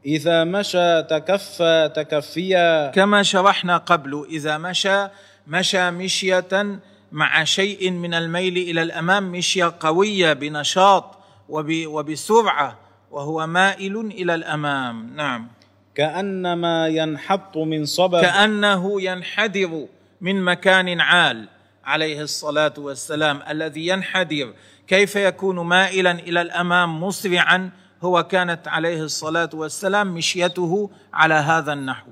إذا 0.07 0.45
مشى 0.45 1.03
تكفى 1.03 1.91
تكفيا. 1.97 2.91
كما 2.91 3.23
شرحنا 3.23 3.77
قبل 3.77 4.27
إذا 4.31 4.59
مشى 4.59 5.09
مشى 5.47 5.91
مشية 5.91 6.79
مع 7.13 7.45
شيء 7.45 7.91
من 7.91 8.15
الميل 8.15 8.57
إلى 8.57 8.83
الأمام 8.83 9.33
مشية 9.33 9.75
قوية 9.81 10.33
بنشاط 10.33 11.19
وبسرعة 11.49 12.79
وهو 13.11 13.47
مائل 13.47 13.97
إلى 13.97 14.35
الأمام. 14.35 15.17
نعم. 15.17 15.49
كأنما 15.95 16.89
ينحط 16.89 17.57
من 17.57 17.85
صبب 17.85 18.21
كأنه 18.21 19.03
ينحدر 19.03 19.87
من 20.21 20.43
مكان 20.43 21.01
عال 21.01 21.49
عليه 21.85 22.23
الصلاة 22.23 22.75
والسلام 22.79 23.41
الذي 23.51 23.87
ينحدر. 23.87 24.53
كيف 24.87 25.17
يكون 25.17 25.61
مائلا 25.61 26.11
إلى 26.11 26.41
الأمام 26.41 27.05
مسرعا 27.05 27.71
هو 28.03 28.23
كانت 28.23 28.69
عليه 28.69 29.03
الصلاة 29.03 29.51
والسلام 29.55 30.15
مشيته 30.15 30.91
على 31.13 31.35
هذا 31.35 31.73
النحو. 31.73 32.11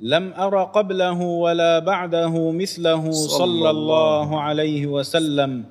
لم 0.00 0.32
أر 0.32 0.64
قبله 0.64 1.20
ولا 1.20 1.78
بعده 1.78 2.50
مثله 2.50 3.10
صلى 3.10 3.70
الله 3.70 4.40
عليه 4.40 4.86
وسلم. 4.86 5.64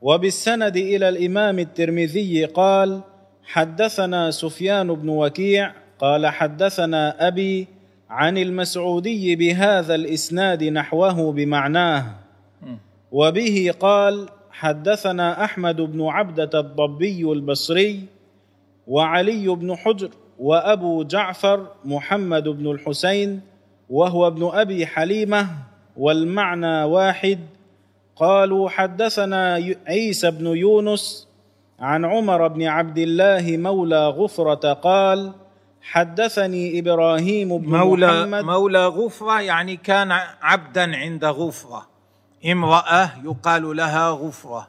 وبالسند 0.00 0.76
إلى 0.76 1.08
الإمام 1.08 1.58
الترمذي 1.58 2.44
قال 2.44 3.00
حدثنا 3.44 4.30
سفيان 4.30 4.94
بن 4.94 5.08
وكيع 5.08 5.74
قال 5.98 6.26
حدثنا 6.26 7.28
أبي 7.28 7.68
عن 8.10 8.38
المسعودي 8.38 9.36
بهذا 9.36 9.94
الإسناد 9.94 10.64
نحوه 10.64 11.32
بمعناه. 11.32 12.04
وبه 13.12 13.74
قال 13.80 14.28
حدثنا 14.52 15.44
أحمد 15.44 15.80
بن 15.80 16.06
عبدة 16.06 16.60
الضبي 16.60 17.32
البصري 17.32 18.04
وعلي 18.86 19.48
بن 19.48 19.76
حجر 19.76 20.10
وأبو 20.38 21.02
جعفر 21.02 21.66
محمد 21.84 22.48
بن 22.48 22.70
الحسين 22.70 23.40
وهو 23.90 24.26
ابن 24.26 24.50
أبي 24.52 24.86
حليمة 24.86 25.46
والمعنى 25.96 26.82
واحد. 26.82 27.38
قالوا 28.16 28.68
حدثنا 28.68 29.74
عيسى 29.86 30.30
بن 30.30 30.46
يونس 30.46 31.28
عن 31.80 32.04
عمر 32.04 32.48
بن 32.48 32.62
عبد 32.62 32.98
الله 32.98 33.56
مولى 33.56 34.08
غفرة 34.08 34.72
قال 34.72 35.32
حدثني 35.82 36.78
إبراهيم 36.78 37.58
بن 37.58 37.76
مولى 37.76 38.06
محمد 38.06 38.44
مولى 38.44 38.86
غفرة 38.86 39.40
يعني 39.40 39.76
كان 39.76 40.12
عبدا 40.42 40.96
عند 40.96 41.24
غفرة. 41.24 41.86
امرأة 42.46 43.10
يقال 43.24 43.76
لها 43.76 44.10
غفرة. 44.10 44.68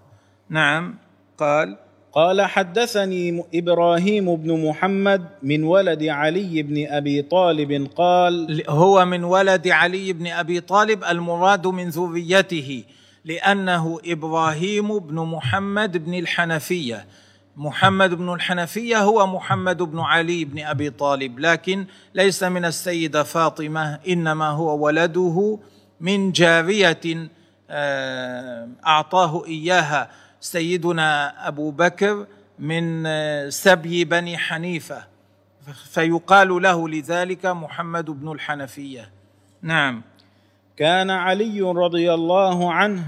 نعم 0.49 0.95
قال. 1.37 1.77
قال 2.13 2.41
حدثني 2.41 3.43
إبراهيم 3.53 4.35
بن 4.35 4.67
محمد 4.67 5.27
من 5.43 5.63
ولد 5.63 6.03
علي 6.03 6.63
بن 6.63 6.87
أبي 6.87 7.21
طالب 7.21 7.87
قال 7.95 8.63
هو 8.69 9.05
من 9.05 9.23
ولد 9.23 9.67
علي 9.67 10.13
بن 10.13 10.27
أبي 10.27 10.61
طالب 10.61 11.03
المراد 11.03 11.67
من 11.67 11.89
ذريته 11.89 12.83
لأنه 13.25 13.99
إبراهيم 14.05 14.99
بن 14.99 15.15
محمد 15.15 16.05
بن 16.05 16.13
الحنفية. 16.13 17.05
محمد 17.57 18.13
بن 18.13 18.33
الحنفية 18.33 19.01
هو 19.01 19.27
محمد 19.27 19.81
بن 19.81 19.99
علي 19.99 20.45
بن 20.45 20.59
أبي 20.59 20.89
طالب 20.89 21.39
لكن 21.39 21.85
ليس 22.15 22.43
من 22.43 22.65
السيدة 22.65 23.23
فاطمة 23.23 23.99
إنما 24.07 24.49
هو 24.49 24.85
ولده 24.85 25.59
من 26.01 26.31
جارية 26.31 27.29
أعطاه 28.87 29.45
إياها 29.45 30.09
سيدنا 30.39 31.33
أبو 31.47 31.71
بكر 31.71 32.25
من 32.59 33.05
آه، 33.05 33.49
سبي 33.49 34.05
بني 34.05 34.37
حنيفة. 34.37 35.03
فيقال 35.91 36.61
له 36.61 36.89
لذلك 36.89 37.45
محمد 37.45 38.05
بن 38.05 38.31
الحنفية. 38.31 39.11
نعم. 39.61 40.01
كان 40.77 41.09
علي 41.09 41.61
رضي 41.61 42.13
الله 42.13 42.73
عنه 42.73 43.03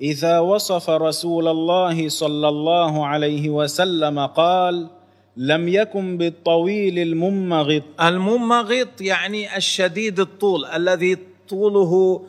إذا 0.00 0.38
وصف 0.38 0.90
رسول 0.90 1.48
الله 1.48 2.08
صلى 2.08 2.48
الله 2.48 3.06
عليه 3.06 3.50
وسلم 3.50 4.26
قال 4.26 4.88
لم 5.36 5.68
يكن 5.68 6.18
بالطويل 6.18 6.98
الممغط 6.98 7.82
الممغط 8.00 9.00
يعني 9.00 9.56
الشديد 9.56 10.20
الطول 10.20 10.64
الذي 10.64 11.18
طوله 11.48 12.22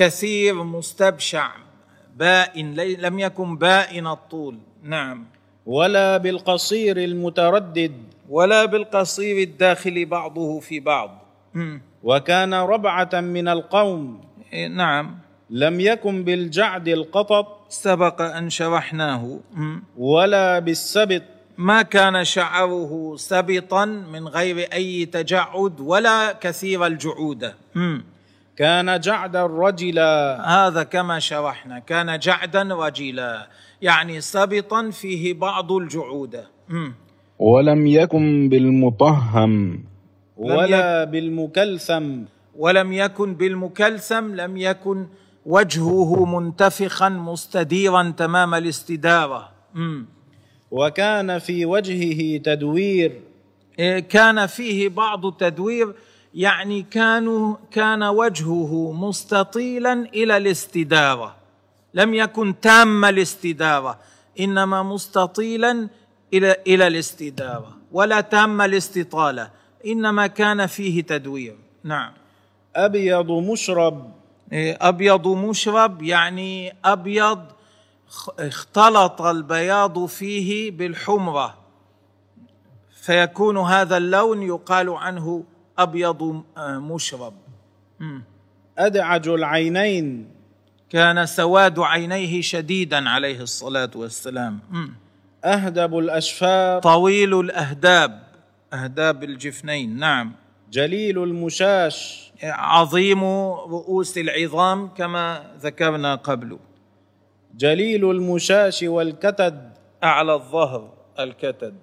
كثير 0.00 0.64
مستبشع 0.64 1.50
بائن 2.16 2.74
لم 2.74 3.18
يكن 3.18 3.56
بائن 3.56 4.06
الطول. 4.06 4.58
نعم. 4.82 5.24
ولا 5.66 6.16
بالقصير 6.16 6.96
المتردد. 6.96 7.92
ولا 8.28 8.64
بالقصير 8.64 9.42
الداخل 9.42 10.04
بعضه 10.04 10.60
في 10.60 10.80
بعض. 10.80 11.10
وكان 12.02 12.54
ربعة 12.54 13.10
من 13.14 13.48
القوم. 13.48 14.20
إيه، 14.52 14.68
نعم. 14.68 15.18
لم 15.50 15.80
يكن 15.80 16.24
بالجعد 16.24 16.88
القطط. 16.88 17.60
سبق 17.68 18.22
أن 18.22 18.50
شرحناه. 18.50 19.38
ولا 19.98 20.58
بالسبط. 20.58 21.22
ما 21.58 21.82
كان 21.82 22.24
شعره 22.24 23.14
سبطا 23.16 23.84
من 23.84 24.28
غير 24.28 24.68
أي 24.72 25.06
تجعد 25.06 25.80
ولا 25.80 26.32
كثير 26.32 26.86
الجعوده 26.86 27.54
كان 28.60 29.00
جعدا 29.00 29.46
رجلا. 29.46 30.42
هذا 30.48 30.82
كما 30.82 31.18
شرحنا 31.18 31.78
كان 31.78 32.18
جعدا 32.18 32.62
رجلا 32.62 33.48
يعني 33.82 34.20
سبطا 34.20 34.90
فيه 34.90 35.34
بعض 35.34 35.72
الجعوده 35.72 36.44
ولم 37.38 37.86
يكن 37.86 38.48
بالمطهم. 38.48 39.84
ولا 40.36 41.04
بالمكلثم. 41.04 42.22
ولم 42.56 42.92
يكن 42.92 43.34
بالمكلثم 43.34 44.34
لم 44.34 44.56
يكن 44.56 45.06
وجهه 45.46 46.24
منتفخا 46.24 47.08
مستديرا 47.08 48.14
تمام 48.16 48.54
الاستدارة. 48.54 49.48
وكان 50.70 51.38
في 51.38 51.66
وجهه 51.66 52.38
تدوير. 52.38 53.20
إيه، 53.78 53.98
كان 53.98 54.46
فيه 54.46 54.88
بعض 54.88 55.26
التدوير 55.26 55.94
يعني 56.34 56.82
كانوا 56.82 57.56
كان 57.70 58.02
وجهه 58.02 58.92
مستطيلا 58.92 59.92
إلى 59.92 60.36
الاستدارة. 60.36 61.36
لم 61.94 62.14
يكن 62.14 62.60
تام 62.60 63.04
الاستدارة 63.04 63.98
إنما 64.40 64.82
مستطيلا 64.82 65.88
إلى 66.34 66.56
إلى 66.66 66.86
الاستدارة 66.86 67.76
ولا 67.92 68.20
تام 68.20 68.60
الاستطالة 68.60 69.50
إنما 69.86 70.26
كان 70.26 70.66
فيه 70.66 71.02
تدوير. 71.02 71.56
نعم. 71.84 72.12
أبيض 72.76 73.30
مشرب. 73.30 74.12
إيه، 74.52 74.78
أبيض 74.80 75.28
مشرب 75.28 76.02
يعني 76.02 76.76
أبيض 76.84 77.44
اختلط 78.38 79.22
البياض 79.22 80.06
فيه 80.06 80.70
بالحمرة. 80.70 81.54
فيكون 83.02 83.58
هذا 83.58 83.96
اللون 83.96 84.42
يقال 84.42 84.90
عنه 84.90 85.44
أبيض 85.82 86.42
آه، 86.56 86.78
مشرب. 86.78 87.34
أدعج 88.78 89.28
العينين. 89.28 90.30
كان 90.90 91.26
سواد 91.26 91.78
عينيه 91.78 92.40
شديدا 92.40 93.08
عليه 93.08 93.40
الصلاة 93.40 93.90
والسلام. 93.94 94.58
أهدب 95.44 95.98
الاشفار 95.98 96.80
طويل 96.80 97.40
الأهداب. 97.40 98.22
أهداب 98.72 99.24
الجفنين 99.24 99.98
نعم. 99.98 100.32
جليل 100.70 101.22
المشاش. 101.22 102.30
عظيم 102.42 103.24
رؤوس 103.74 104.18
العظام 104.18 104.88
كما 104.88 105.54
ذكرنا 105.60 106.14
قبل. 106.14 106.58
جليل 107.56 108.10
المشاش 108.10 108.82
والكتد. 108.82 109.72
أعلى 110.04 110.34
الظهر 110.34 110.92
الكتد. 111.18 111.74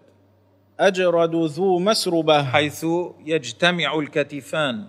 أجرد 0.80 1.36
ذو 1.36 1.80
مسربة. 1.80 2.44
حيث 2.44 2.86
يجتمع 3.26 4.00
الكتفان. 4.00 4.86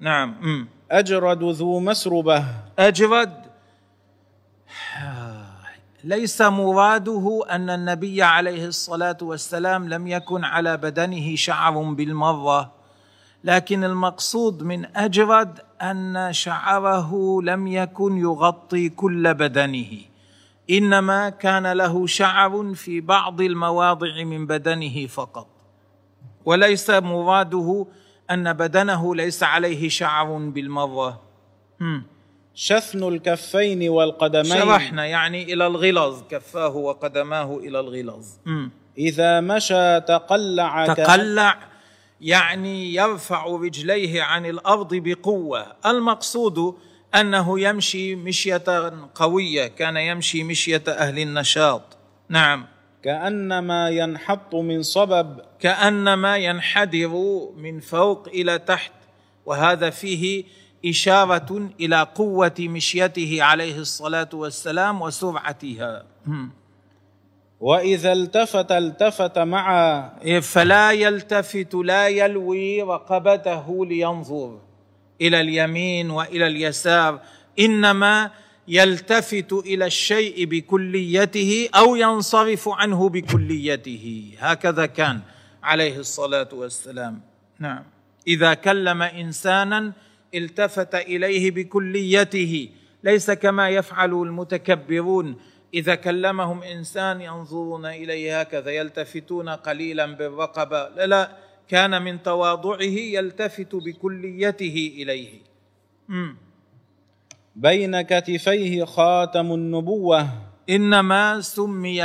نعم 0.00 0.28
م. 0.30 0.66
أجرد 0.90 1.42
ذو 1.42 1.80
مسربة. 1.80 2.44
أجرد. 2.78 3.42
ليس 6.04 6.42
مراده 6.42 7.44
أن 7.50 7.70
النبي 7.70 8.22
عليه 8.22 8.66
الصلاة 8.66 9.16
والسلام 9.22 9.88
لم 9.88 10.06
يكن 10.06 10.44
على 10.44 10.76
بدنه 10.76 11.36
شعر 11.36 11.82
بالمرة 11.82 12.72
لكن 13.44 13.84
المقصود 13.84 14.62
من 14.62 14.96
أجرد 14.96 15.58
أن 15.82 16.28
شعره 16.30 17.42
لم 17.42 17.66
يكن 17.66 18.18
يغطي 18.18 18.88
كل 18.88 19.34
بدنه. 19.34 20.11
إنما 20.70 21.28
كان 21.28 21.72
له 21.72 22.06
شعر 22.06 22.74
في 22.74 23.00
بعض 23.00 23.40
المواضع 23.40 24.24
من 24.24 24.46
بدنه 24.46 25.06
فقط. 25.06 25.46
وليس 26.44 26.90
مراده 26.90 27.86
أن 28.30 28.52
بدنه 28.52 29.14
ليس 29.14 29.42
عليه 29.42 29.88
شعر 29.88 30.36
بالمرة 30.38 31.22
شثن 32.54 33.08
الكفين 33.08 33.88
والقدمين. 33.88 34.44
شرحنا 34.44 35.06
يعني 35.06 35.52
إلى 35.52 35.66
الغلظ. 35.66 36.22
كفاه 36.30 36.76
وقدماه 36.76 37.56
إلى 37.56 37.80
الغلظ. 37.80 38.26
إذا 38.98 39.40
مشى 39.40 40.00
تقلع 40.00 40.94
تقلع 40.94 41.58
يعني 42.20 42.94
يرفع 42.94 43.46
رجليه 43.46 44.22
عن 44.22 44.46
الأرض 44.46 44.94
بقوة. 44.94 45.66
المقصود 45.86 46.76
أنه 47.14 47.60
يمشي 47.60 48.14
مشية 48.14 48.92
قوية 49.14 49.66
كان 49.66 49.96
يمشي 49.96 50.44
مشية 50.44 50.82
أهل 50.88 51.18
النشاط. 51.18 51.82
نعم. 52.28 52.66
كأنما 53.02 53.90
ينحط 53.90 54.54
من 54.54 54.82
صبب. 54.82 55.40
كأنما 55.60 56.36
ينحدر 56.36 57.12
من 57.56 57.80
فوق 57.80 58.28
إلى 58.28 58.58
تحت. 58.58 58.92
وهذا 59.46 59.90
فيه 59.90 60.44
إشارة 60.86 61.70
إلى 61.80 62.06
قوة 62.14 62.54
مشيته 62.60 63.38
عليه 63.40 63.78
الصلاة 63.78 64.28
والسلام 64.32 65.02
وسرعتها. 65.02 66.04
وإذا 67.60 68.12
التفت 68.12 68.72
التفت 68.72 69.38
مع 69.38 70.08
فلا 70.40 70.92
يلتفت 70.92 71.74
لا 71.74 72.08
يلوي 72.08 72.82
رقبته 72.82 73.86
لينظر. 73.86 74.58
إلى 75.22 75.40
اليمين 75.40 76.10
وإلى 76.10 76.46
اليسار 76.46 77.20
إنما 77.58 78.30
يلتفت 78.68 79.52
إلى 79.52 79.86
الشيء 79.86 80.44
بكليته 80.44 81.68
أو 81.74 81.96
ينصرف 81.96 82.68
عنه 82.68 83.08
بكليته. 83.08 84.34
هكذا 84.38 84.86
كان 84.86 85.20
عليه 85.62 85.96
الصلاة 85.98 86.48
والسلام. 86.52 87.20
نعم. 87.58 87.84
إذا 88.26 88.54
كلم 88.54 89.02
إنسانا 89.02 89.92
التفت 90.34 90.94
إليه 90.94 91.50
بكليته. 91.50 92.68
ليس 93.04 93.30
كما 93.30 93.68
يفعل 93.68 94.12
المتكبرون. 94.12 95.36
إذا 95.74 95.94
كلمهم 95.94 96.62
إنسان 96.62 97.20
ينظرون 97.20 97.86
إليه 97.86 98.40
هكذا 98.40 98.70
يلتفتون 98.70 99.48
قليلا 99.48 100.06
بالرقبة. 100.06 100.88
لا 100.88 101.06
لا. 101.06 101.51
كان 101.68 102.02
من 102.02 102.22
تواضعه 102.22 102.82
يلتفت 102.82 103.74
بكليته 103.74 104.92
إليه. 104.96 105.40
م. 106.08 106.34
بين 107.56 108.00
كتفيه 108.02 108.84
خاتم 108.84 109.52
النبوة. 109.52 110.28
إنما 110.70 111.40
سمي 111.40 112.02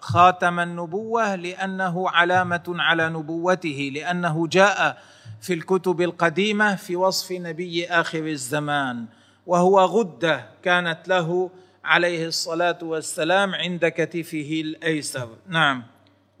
خاتم 0.00 0.60
النبوة 0.60 1.34
لأنه 1.34 2.10
علامة 2.10 2.62
على 2.68 3.08
نبوته 3.08 3.90
لأنه 3.94 4.46
جاء 4.46 5.02
في 5.40 5.54
الكتب 5.54 6.00
القديمة 6.00 6.76
في 6.76 6.96
وصف 6.96 7.32
نبي 7.32 7.86
آخر 7.86 8.26
الزمان 8.26 9.06
وهو 9.46 9.80
غدة 9.80 10.48
كانت 10.62 11.08
له 11.08 11.50
عليه 11.84 12.26
الصلاة 12.26 12.78
والسلام 12.82 13.54
عند 13.54 13.86
كتفه 13.86 14.60
الأيسر. 14.64 15.28
نعم. 15.48 15.82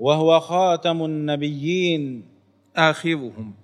وهو 0.00 0.40
خاتم 0.40 1.04
النبيين. 1.04 2.33
آخرهم. 2.76 3.54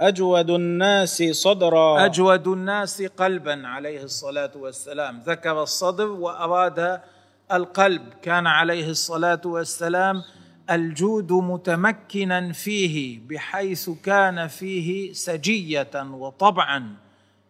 أجود 0.00 0.50
الناس 0.50 1.22
صدرا. 1.22 2.06
أجود 2.06 2.48
الناس 2.48 3.02
قلبا 3.02 3.68
عليه 3.68 4.02
الصلاة 4.02 4.50
والسلام. 4.56 5.20
ذكر 5.26 5.62
الصدر 5.62 6.06
وأراد 6.06 7.00
القلب. 7.52 8.02
كان 8.22 8.46
عليه 8.46 8.90
الصلاة 8.90 9.40
والسلام 9.44 10.22
الجود 10.70 11.32
متمكنا 11.32 12.52
فيه 12.52 13.20
بحيث 13.28 13.90
كان 13.90 14.46
فيه 14.46 15.12
سجية 15.12 15.90
وطبعا. 15.94 16.94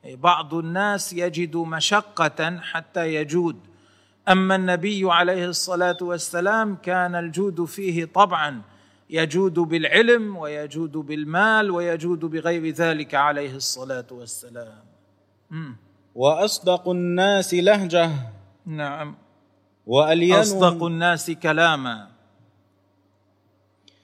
بعض 0.04 0.54
الناس 0.54 1.12
يجد 1.12 1.56
مشقة 1.56 2.60
حتى 2.60 3.14
يجود. 3.14 3.56
أما 4.28 4.54
النبي 4.54 5.12
عليه 5.12 5.46
الصلاة 5.46 5.96
والسلام 6.00 6.76
كان 6.76 7.14
الجود 7.14 7.64
فيه 7.64 8.04
طبعا. 8.04 8.62
يجود 9.10 9.54
بالعلم 9.54 10.36
ويجود 10.36 10.92
بالمال 10.92 11.70
ويجود 11.70 12.20
بغير 12.20 12.68
ذلك 12.68 13.14
عليه 13.14 13.56
الصلاة 13.56 14.06
والسلام. 14.10 14.82
وأصدق 16.14 16.88
الناس 16.88 17.54
لهجة. 17.54 18.10
نعم. 18.66 19.16
والينهم 19.86 20.40
أصدق 20.40 20.84
الناس 20.84 21.30
كلاما. 21.30 22.08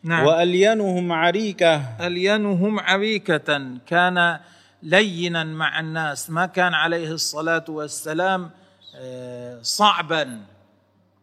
نعم. 0.02 0.26
وألينهم 0.26 1.12
عريكة. 1.12 2.06
ألينهم 2.06 2.80
عريكة. 2.80 3.78
كان 3.86 4.38
لينا 4.82 5.44
مع 5.44 5.80
الناس. 5.80 6.30
ما 6.30 6.46
كان 6.46 6.74
عليه 6.74 7.10
الصلاة 7.12 7.64
والسلام 7.68 8.50
آه، 8.96 9.62
صعبا. 9.62 10.40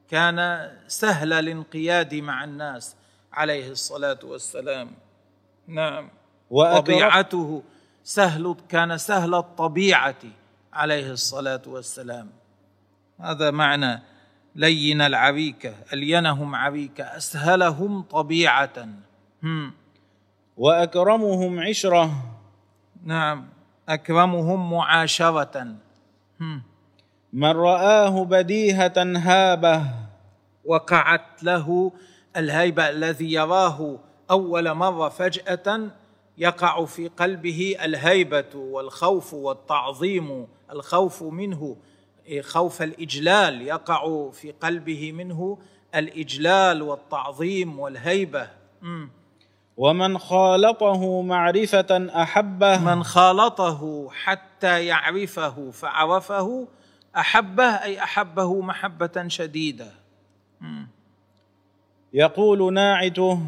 كان 0.10 0.69
سهل 0.88 1.34
الانقياد 1.34 2.15
مع 2.15 2.43
الناس. 2.43 2.96
عليه 3.34 3.72
الصلاة 3.72 4.19
والسلام. 4.24 4.91
نعم. 5.67 6.10
طبيعته 6.52 7.63
سهل 8.04 8.56
كان 8.69 8.98
سهل 8.98 9.36
الطبيعة 9.36 10.24
عليه 10.74 11.12
الصلاة 11.12 11.62
والسلام. 11.67 12.30
هذا 13.19 13.52
معنى 13.52 14.02
لين 14.56 15.02
العريكه 15.02 15.74
ألينهم 15.93 16.56
عريكه 16.56 17.04
أسهلهم 17.04 18.02
طبيعة. 18.02 18.88
هم. 19.43 19.74
وأكرمهم 20.58 21.60
عشرة. 21.60 22.12
نعم. 23.04 23.50
أكرمهم 23.89 24.72
معاشرة. 24.72 25.76
هم. 26.41 26.62
من 27.34 27.52
رآه 27.52 28.26
بديهة 28.26 28.93
هابة. 28.98 29.86
وقعت 30.65 31.43
له 31.43 31.91
الهيبة 32.38 32.89
الذي 32.89 33.34
يراه 33.34 34.00
أول 34.32 34.74
مرة 34.74 35.10
فجأة 35.10 35.89
يقع 36.38 36.86
في 36.86 37.08
قلبه 37.08 37.76
الهيبة 37.84 38.56
والخوف 38.56 39.34
والتعظيم 39.34 40.48
الخوف 40.72 41.24
منه 41.24 41.78
خوف 42.41 42.82
الإجلال 42.82 43.62
يقع 43.62 44.30
في 44.30 44.52
قلبه 44.52 45.12
منه 45.12 45.58
الإجلال 45.96 46.82
والتعظيم 46.82 47.80
والهيبة. 47.80 48.48
ومن 49.78 50.17
خالطه 50.17 51.22
معرفة 51.22 52.08
أحبه. 52.22 52.78
من 52.96 53.04
خالطه 53.04 54.10
حتى 54.12 54.86
يعرفه 54.86 55.72
فعرفه 55.72 56.67
أحبه 57.15 57.63
أي 57.63 58.04
أحبه 58.04 58.62
محبة 58.62 59.28
شديدة. 59.28 59.91
يقول 62.13 62.73
ناعته 62.73 63.39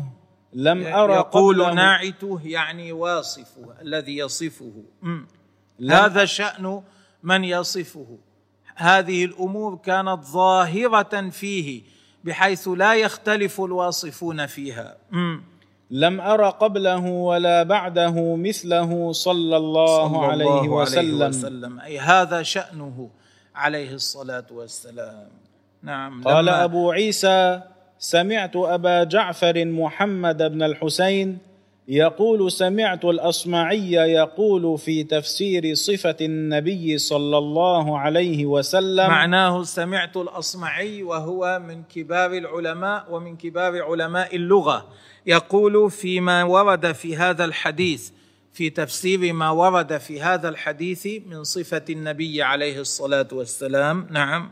لم 0.53 0.85
أرى 0.87 1.13
يقول 1.13 1.75
ناعته 1.75 2.39
يعني 2.43 2.91
واصفه 2.91 3.81
الذي 3.81 4.17
يصفه. 4.17 4.83
هذا 5.89 6.25
شأن 6.25 6.81
من 7.23 7.43
يصفه. 7.43 8.17
هذه 8.75 9.25
الأمور 9.25 9.75
كانت 9.75 10.23
ظاهرة 10.23 11.29
فيه 11.29 11.83
بحيث 12.23 12.67
لا 12.67 12.95
يختلف 12.95 13.61
الواصفون 13.61 14.45
فيها. 14.45 14.97
لم 15.91 16.21
أر 16.21 16.49
قبله 16.49 17.05
ولا 17.05 17.63
بعده 17.63 18.35
مثله 18.35 19.11
صلى 19.11 19.57
الله, 19.57 20.07
صلى 20.07 20.25
عليه, 20.25 20.45
الله 20.45 20.69
وسلم, 20.69 21.23
عليه 21.23 21.27
وسلم. 21.27 21.79
أي 21.79 21.99
هذا 21.99 22.43
شأنه 22.43 23.09
عليه 23.55 23.93
الصلاة 23.93 24.45
والسلام. 24.51 25.29
نعم 25.83 26.23
قال 26.23 26.49
أبو 26.49 26.91
عيسى 26.91 27.61
سمعت 28.05 28.55
أبا 28.55 29.03
جعفر 29.03 29.65
محمد 29.65 30.37
بن 30.37 30.63
الحسين 30.63 31.37
يقول 31.87 32.51
سمعت 32.51 33.05
الأصمعي 33.05 33.91
يقول 33.91 34.77
في 34.77 35.03
تفسير 35.03 35.73
صفة 35.73 36.15
النبي 36.21 36.97
صلى 36.97 37.37
الله 37.37 37.99
عليه 37.99 38.45
وسلم 38.45 39.07
معناه 39.07 39.63
سمعت 39.63 40.17
الأصمعي 40.17 41.03
وهو 41.03 41.61
من 41.67 41.83
كبار 41.83 42.33
العلماء 42.33 43.05
ومن 43.09 43.37
كبار 43.37 43.81
علماء 43.81 44.35
اللغة 44.35 44.87
يقول 45.25 45.91
فيما 45.91 46.43
ورد 46.43 46.91
في 46.91 47.17
هذا 47.17 47.45
الحديث 47.45 48.09
في 48.53 48.69
تفسير 48.69 49.33
ما 49.33 49.49
ورد 49.49 49.97
في 49.97 50.21
هذا 50.21 50.49
الحديث 50.49 51.07
من 51.25 51.43
صفة 51.43 51.85
النبي 51.89 52.43
عليه 52.43 52.79
الصلاة 52.79 53.27
والسلام. 53.31 54.07
نعم. 54.11 54.49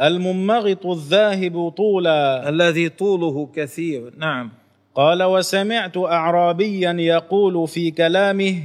المنمغط 0.00 0.86
الذاهب 0.86 1.68
طولا. 1.68 2.48
الذي 2.48 2.88
طوله 2.88 3.48
كثير. 3.54 4.12
نعم. 4.16 4.50
قال 4.94 5.22
وسمعت 5.22 5.96
أعرابيا 5.96 6.92
يقول 6.92 7.68
في 7.68 7.90
كلامه 7.90 8.62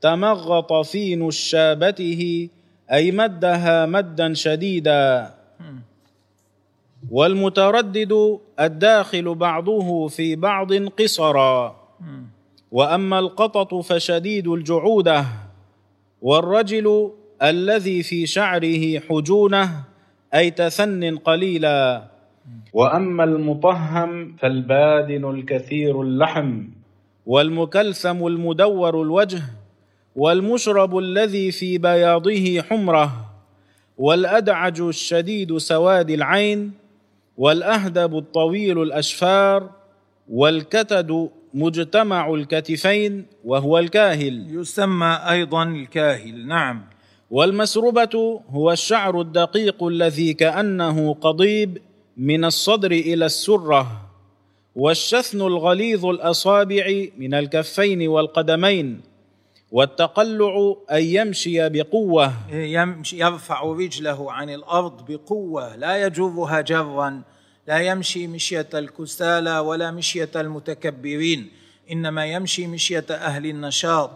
تمغط 0.00 0.72
في 0.72 1.16
نشابته 1.16 2.48
أي 2.92 3.10
مدها 3.10 3.86
مدا 3.86 4.34
شديدا. 4.34 5.34
والمتردد 7.10 8.38
الداخل 8.60 9.34
بعضه 9.34 10.08
في 10.08 10.36
بعض 10.36 10.72
قصرا. 10.72 11.76
وأما 12.72 13.18
القطط 13.18 13.74
فشديد 13.74 14.48
الجعودة. 14.48 15.24
والرجل 16.22 17.10
الذي 17.42 18.02
في 18.02 18.26
شعره 18.26 19.00
حجونه 19.00 19.84
أي 20.36 20.50
تثن 20.50 21.16
قليلا. 21.16 22.02
وأما 22.72 23.24
المطهم 23.24 24.36
فالبادن 24.36 25.30
الكثير 25.30 26.02
اللحم. 26.02 26.62
والمكلثم 27.26 28.26
المدور 28.26 29.02
الوجه. 29.02 29.42
والمشرب 30.16 30.98
الذي 30.98 31.50
في 31.50 31.78
بياضه 31.78 32.62
حمره. 32.62 33.26
والأدعج 33.98 34.80
الشديد 34.80 35.56
سواد 35.56 36.10
العين. 36.10 36.72
والأهدب 37.36 38.18
الطويل 38.18 38.82
الأشفار. 38.82 39.70
والكتد 40.28 41.28
مجتمع 41.54 42.34
الكتفين. 42.34 43.26
وهو 43.44 43.78
الكاهل. 43.78 44.46
يسمى 44.50 45.18
أيضا 45.30 45.62
الكاهل. 45.62 46.46
نعم. 46.46 46.95
والمسربه 47.30 48.40
هو 48.50 48.72
الشعر 48.72 49.20
الدقيق 49.20 49.84
الذي 49.84 50.34
كأنه 50.34 51.14
قضيب 51.14 51.78
من 52.16 52.44
الصدر 52.44 52.92
إلى 52.92 53.26
السرة 53.26 54.06
والشثن 54.76 55.40
الغليظ 55.40 56.06
الأصابع 56.06 57.06
من 57.18 57.34
الكفين 57.34 58.08
والقدمين 58.08 59.00
والتقلع 59.70 60.76
أن 60.90 61.02
يمشي 61.02 61.68
بقوة. 61.68 62.32
يمشي 62.52 63.18
يرفع 63.18 63.62
رجله 63.62 64.32
عن 64.32 64.50
الأرض 64.50 65.12
بقوة 65.12 65.76
لا 65.76 66.06
يجرها 66.06 66.60
جرا 66.60 67.22
لا 67.68 67.78
يمشي 67.78 68.26
مشية 68.26 68.68
الكسالى 68.74 69.58
ولا 69.58 69.90
مشية 69.90 70.30
المتكبرين 70.36 71.50
إنما 71.92 72.26
يمشي 72.26 72.66
مشية 72.66 73.06
أهل 73.10 73.46
النشاط. 73.46 74.10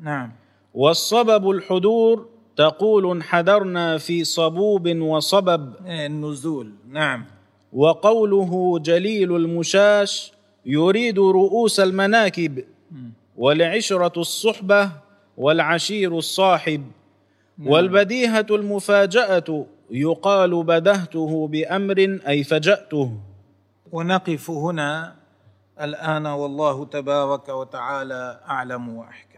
نعم. 0.00 0.32
والصبب 0.74 1.50
الحدور 1.50 2.31
تقول 2.56 3.10
انحدرنا 3.10 3.98
في 3.98 4.24
صبوب 4.24 4.88
وصبب. 4.88 5.72
النزول. 5.86 6.72
نعم. 6.88 7.24
وقوله 7.72 8.78
جليل 8.78 9.36
المشاش 9.36 10.32
يريد 10.66 11.18
رؤوس 11.18 11.80
المناكب. 11.80 12.64
والعشرة 13.36 14.20
الصحبة 14.20 14.90
والعشير 15.36 16.18
الصاحب. 16.18 16.84
والبديهة 17.66 18.46
المفاجأة 18.50 19.66
يقال 19.90 20.62
بدهته 20.64 21.48
بأمر 21.48 22.18
أي 22.28 22.44
فجأته. 22.44 23.12
ونقف 23.92 24.50
هنا. 24.50 25.14
الآن 25.80 26.26
والله 26.26 26.84
تبارك 26.84 27.48
وتعالى 27.48 28.40
أعلم 28.48 28.88
وأحكم. 28.96 29.31